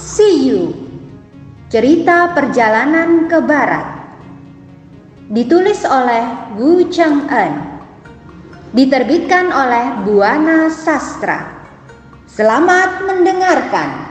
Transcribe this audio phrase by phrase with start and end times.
[0.00, 0.72] See You.
[1.68, 4.16] Cerita Perjalanan ke Barat.
[5.28, 7.84] Ditulis oleh Wu Cheng En
[8.72, 11.68] Diterbitkan oleh Buana Sastra.
[12.24, 14.08] Selamat mendengarkan.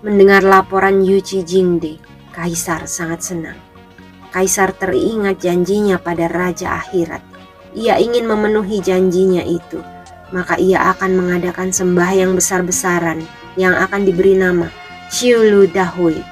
[0.00, 2.07] Mendengar laporan Yuji Jingde,
[2.38, 3.58] Kaisar sangat senang.
[4.30, 7.18] Kaisar teringat janjinya pada Raja Akhirat.
[7.74, 9.82] Ia ingin memenuhi janjinya itu,
[10.30, 13.26] maka ia akan mengadakan sembahyang besar-besaran
[13.58, 14.70] yang akan diberi nama
[15.10, 16.22] Shiulu Dahui.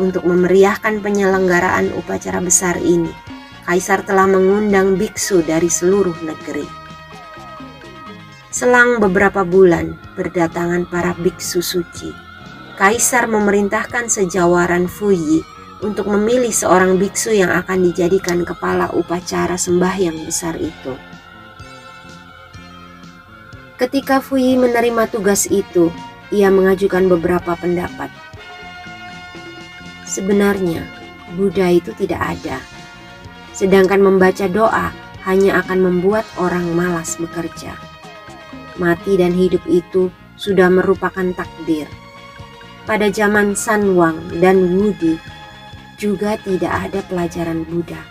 [0.00, 3.12] Untuk memeriahkan penyelenggaraan upacara besar ini,
[3.68, 6.64] Kaisar telah mengundang biksu dari seluruh negeri.
[8.48, 12.29] Selang beberapa bulan, berdatangan para biksu suci
[12.80, 15.44] Kaisar memerintahkan sejawaran Fuyi
[15.84, 20.96] untuk memilih seorang biksu yang akan dijadikan kepala upacara sembahyang besar itu.
[23.76, 25.92] Ketika Fuyi menerima tugas itu,
[26.32, 28.08] ia mengajukan beberapa pendapat.
[30.08, 30.80] Sebenarnya,
[31.36, 32.64] Buddha itu tidak ada.
[33.52, 34.88] Sedangkan membaca doa
[35.28, 37.76] hanya akan membuat orang malas bekerja.
[38.80, 40.08] Mati dan hidup itu
[40.40, 41.84] sudah merupakan takdir
[42.90, 45.14] pada zaman Sanwang dan Wudi
[45.94, 48.02] juga tidak ada pelajaran Buddha.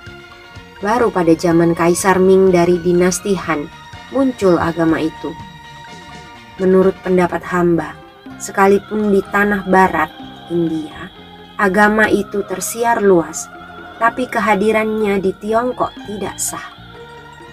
[0.80, 3.68] Baru pada zaman Kaisar Ming dari dinasti Han
[4.16, 5.36] muncul agama itu.
[6.64, 7.92] Menurut pendapat hamba,
[8.40, 10.16] sekalipun di tanah barat
[10.48, 11.12] India,
[11.60, 13.52] agama itu tersiar luas,
[14.00, 16.72] tapi kehadirannya di Tiongkok tidak sah.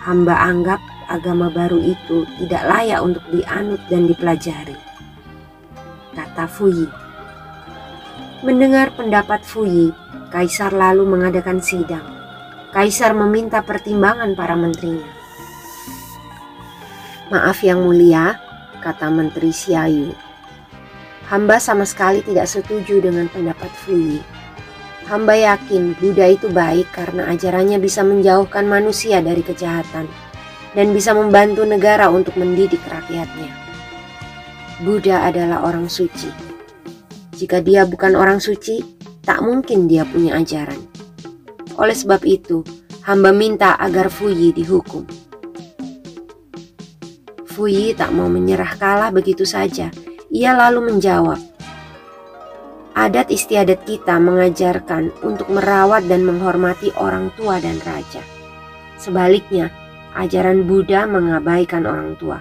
[0.06, 0.78] Hamba anggap
[1.10, 4.78] agama baru itu tidak layak untuk dianut dan dipelajari.
[6.14, 7.05] Kata Fuyi.
[8.46, 9.90] Mendengar pendapat Fuyi,
[10.30, 12.06] Kaisar lalu mengadakan sidang.
[12.70, 15.10] Kaisar meminta pertimbangan para menterinya.
[17.26, 18.38] Maaf yang mulia,
[18.86, 20.14] kata Menteri Xiaoyu.
[21.26, 24.22] Hamba sama sekali tidak setuju dengan pendapat Fuyi.
[25.10, 30.06] Hamba yakin Buddha itu baik karena ajarannya bisa menjauhkan manusia dari kejahatan
[30.70, 33.50] dan bisa membantu negara untuk mendidik rakyatnya.
[34.86, 36.55] Buddha adalah orang suci
[37.36, 38.80] jika dia bukan orang suci,
[39.20, 40.80] tak mungkin dia punya ajaran.
[41.76, 42.64] Oleh sebab itu,
[43.04, 45.04] hamba minta agar Fuyi dihukum.
[47.44, 49.92] Fuyi tak mau menyerah kalah begitu saja.
[50.32, 51.40] Ia lalu menjawab,
[52.96, 58.24] Adat istiadat kita mengajarkan untuk merawat dan menghormati orang tua dan raja.
[58.96, 59.68] Sebaliknya,
[60.16, 62.40] ajaran Buddha mengabaikan orang tua.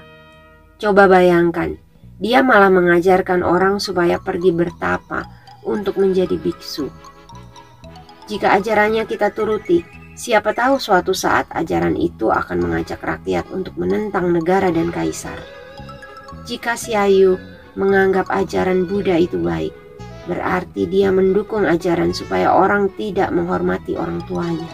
[0.79, 1.75] Coba bayangkan,
[2.15, 5.27] dia malah mengajarkan orang supaya pergi bertapa
[5.67, 6.87] untuk menjadi biksu.
[8.25, 9.83] Jika ajarannya kita turuti,
[10.15, 15.37] siapa tahu suatu saat ajaran itu akan mengajak rakyat untuk menentang negara dan kaisar.
[16.47, 17.35] Jika Siayu
[17.75, 19.75] menganggap ajaran Buddha itu baik,
[20.25, 24.71] berarti dia mendukung ajaran supaya orang tidak menghormati orang tuanya.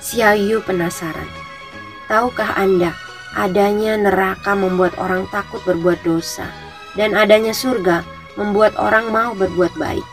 [0.00, 1.28] Siayu penasaran.
[2.08, 2.96] Tahukah Anda
[3.36, 6.48] Adanya neraka membuat orang takut berbuat dosa,
[6.96, 8.00] dan adanya surga
[8.40, 10.06] membuat orang mau berbuat baik.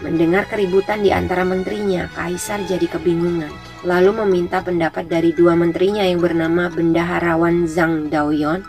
[0.00, 3.50] Mendengar keributan di antara menterinya, Kaisar jadi kebingungan,
[3.82, 8.62] lalu meminta pendapat dari dua menterinya yang bernama Bendaharawan Zhang Daoyon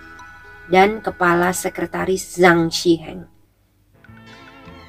[0.74, 3.30] dan Kepala Sekretaris Zhang Shiheng.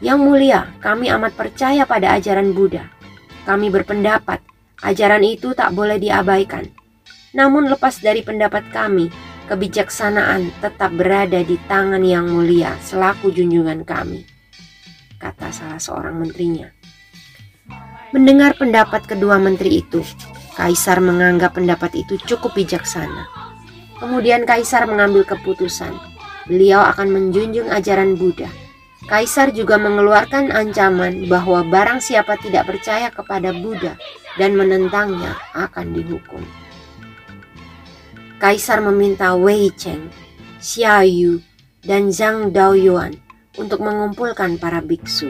[0.00, 2.88] Yang mulia, kami amat percaya pada ajaran Buddha.
[3.44, 4.40] Kami berpendapat
[4.80, 6.79] ajaran itu tak boleh diabaikan
[7.30, 9.10] namun lepas dari pendapat kami,
[9.46, 14.26] kebijaksanaan tetap berada di tangan yang mulia selaku junjungan kami,
[15.18, 16.70] kata salah seorang menterinya.
[18.10, 20.02] Mendengar pendapat kedua menteri itu,
[20.58, 23.30] Kaisar menganggap pendapat itu cukup bijaksana.
[24.02, 25.94] Kemudian Kaisar mengambil keputusan.
[26.50, 28.50] Beliau akan menjunjung ajaran Buddha.
[29.06, 33.94] Kaisar juga mengeluarkan ancaman bahwa barang siapa tidak percaya kepada Buddha
[34.36, 36.42] dan menentangnya akan dihukum.
[38.40, 40.08] Kaisar meminta Wei Cheng,
[40.64, 41.44] Xia Yu,
[41.84, 43.12] dan Zhang Daoyuan
[43.60, 45.28] untuk mengumpulkan para biksu.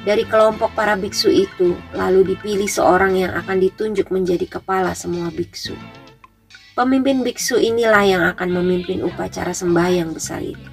[0.00, 5.76] Dari kelompok para biksu itu, lalu dipilih seorang yang akan ditunjuk menjadi kepala semua biksu.
[6.72, 10.68] Pemimpin biksu inilah yang akan memimpin upacara sembahyang besar itu.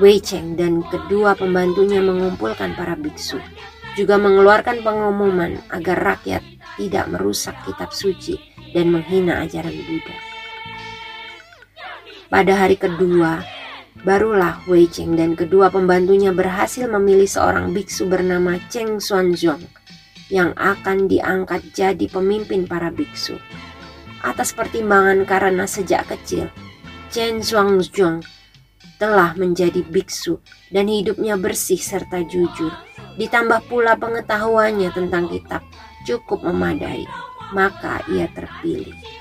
[0.00, 3.36] Wei Cheng dan kedua pembantunya mengumpulkan para biksu,
[4.00, 6.40] juga mengeluarkan pengumuman agar rakyat
[6.80, 8.40] tidak merusak kitab suci
[8.72, 10.27] dan menghina ajaran Buddha.
[12.28, 13.40] Pada hari kedua,
[14.04, 19.64] Barulah Wei Cheng dan kedua pembantunya berhasil memilih seorang biksu bernama Cheng Xuanzong
[20.28, 23.40] yang akan diangkat jadi pemimpin para biksu.
[24.20, 26.52] Atas pertimbangan karena sejak kecil,
[27.08, 28.20] Chen Xuanzong
[29.00, 30.36] telah menjadi biksu
[30.68, 32.76] dan hidupnya bersih serta jujur.
[33.16, 35.64] Ditambah pula pengetahuannya tentang kitab
[36.04, 37.08] cukup memadai,
[37.56, 39.17] maka ia terpilih.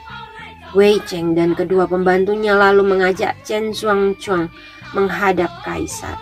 [0.78, 4.54] Wei Cheng dan kedua pembantunya lalu mengajak Chen Xuangchuang
[4.94, 6.22] menghadap kaisar.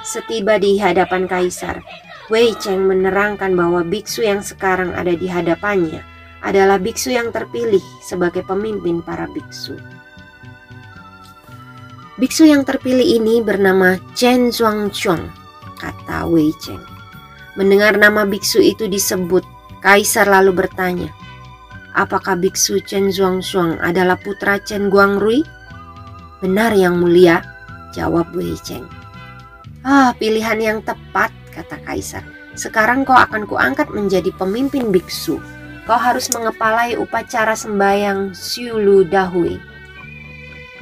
[0.00, 1.84] Setiba di hadapan kaisar,
[2.32, 6.00] Wei Cheng menerangkan bahwa biksu yang sekarang ada di hadapannya
[6.40, 9.76] adalah biksu yang terpilih sebagai pemimpin para biksu.
[12.16, 15.28] Biksu yang terpilih ini bernama Chen Zhuangchuang,
[15.76, 16.80] kata Wei Cheng.
[17.60, 19.44] Mendengar nama biksu itu disebut,
[19.84, 21.12] kaisar lalu bertanya,
[21.94, 25.46] Apakah biksu Chen Zhuangxuang adalah putra Chen Guangrui?
[26.42, 27.46] Benar yang mulia,
[27.94, 28.82] jawab Wei Cheng.
[29.86, 32.26] Ah, pilihan yang tepat, kata kaisar.
[32.58, 35.38] Sekarang kau akan kuangkat menjadi pemimpin biksu.
[35.86, 39.54] Kau harus mengepalai upacara sembahyang Xiulu Dahui.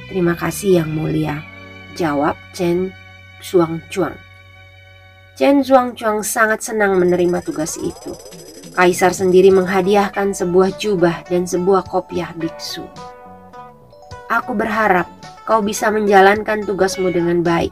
[0.08, 1.44] Terima kasih yang mulia,
[1.92, 2.88] jawab Chen
[3.44, 4.16] Zhuangchuang.
[5.36, 8.16] Chen Zhuangchuang sangat senang menerima tugas itu.
[8.72, 12.88] Kaisar sendiri menghadiahkan sebuah jubah dan sebuah kopiah biksu.
[14.32, 15.04] Aku berharap
[15.44, 17.68] kau bisa menjalankan tugasmu dengan baik.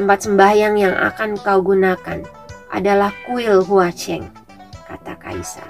[0.00, 2.24] Tempat sembahyang yang akan kau gunakan
[2.72, 4.32] adalah kuil Huacheng,
[4.88, 5.68] kata Kaisar.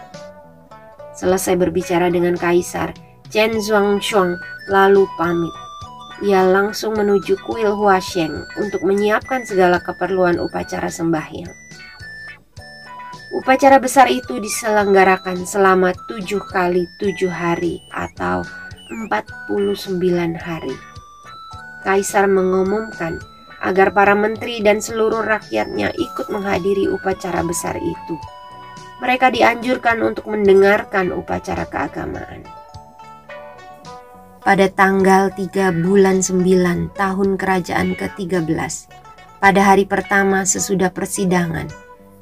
[1.19, 2.95] Selesai berbicara dengan Kaisar,
[3.27, 4.39] Chen Zhuangchuang
[4.71, 5.55] lalu pamit.
[6.23, 11.70] Ia langsung menuju kuil Huacheng untuk menyiapkan segala keperluan upacara sembahyang.
[13.31, 18.43] Upacara besar itu diselenggarakan selama tujuh kali tujuh hari atau
[18.91, 20.75] 49 hari.
[21.87, 23.23] Kaisar mengumumkan
[23.63, 28.19] agar para menteri dan seluruh rakyatnya ikut menghadiri upacara besar itu.
[28.99, 32.43] Mereka dianjurkan untuk mendengarkan upacara keagamaan.
[34.43, 38.91] Pada tanggal 3 bulan 9 tahun kerajaan ke-13,
[39.39, 41.71] pada hari pertama sesudah persidangan,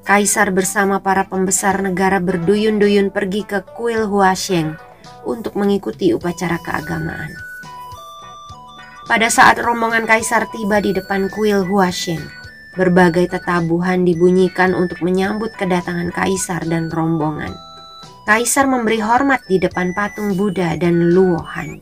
[0.07, 4.79] Kaisar bersama para pembesar negara berduyun-duyun pergi ke kuil Huasheng
[5.27, 7.35] untuk mengikuti upacara keagamaan.
[9.09, 12.21] Pada saat rombongan kaisar tiba di depan kuil Huasheng,
[12.77, 17.57] berbagai tetabuhan dibunyikan untuk menyambut kedatangan kaisar dan rombongan.
[18.29, 21.81] Kaisar memberi hormat di depan patung Buddha dan Luohan.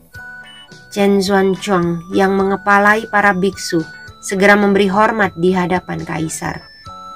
[0.87, 3.83] Chen Xuanchong yang mengepalai para biksu
[4.23, 6.63] segera memberi hormat di hadapan kaisar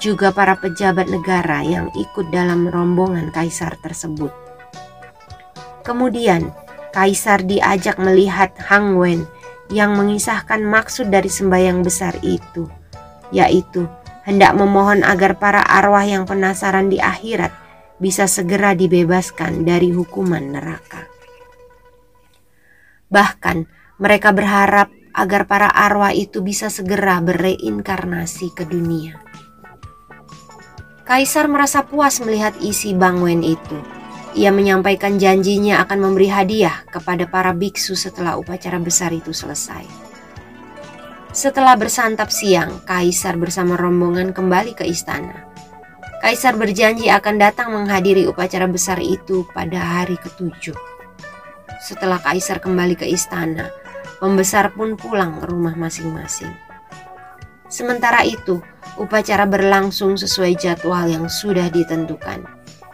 [0.02, 4.34] juga para pejabat negara yang ikut dalam rombongan kaisar tersebut.
[5.86, 6.50] Kemudian,
[6.90, 9.30] kaisar diajak melihat Hang Wen
[9.70, 12.66] yang mengisahkan maksud dari sembahyang besar itu,
[13.30, 13.86] yaitu
[14.26, 17.54] hendak memohon agar para arwah yang penasaran di akhirat
[18.02, 21.06] bisa segera dibebaskan dari hukuman neraka.
[23.14, 23.58] Bahkan,
[24.02, 29.31] mereka berharap agar para arwah itu bisa segera bereinkarnasi ke dunia.
[31.02, 33.78] Kaisar merasa puas melihat isi Bang Wen itu.
[34.38, 39.84] Ia menyampaikan janjinya akan memberi hadiah kepada para biksu setelah upacara besar itu selesai.
[41.36, 45.52] Setelah bersantap siang, Kaisar bersama rombongan kembali ke istana.
[46.22, 50.78] Kaisar berjanji akan datang menghadiri upacara besar itu pada hari ketujuh.
[51.82, 53.74] Setelah Kaisar kembali ke istana,
[54.22, 56.71] pembesar pun pulang ke rumah masing-masing.
[57.72, 58.60] Sementara itu,
[59.00, 62.44] upacara berlangsung sesuai jadwal yang sudah ditentukan,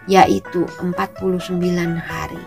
[0.06, 2.38] yaitu 49 hari.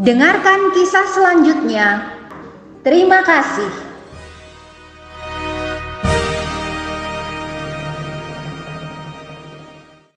[0.00, 2.10] Dengarkan kisah selanjutnya.
[2.82, 3.89] Terima kasih.